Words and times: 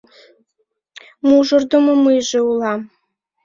Мужырдымо 1.27 1.93
мыйже 2.05 2.39
улам. 2.49 2.81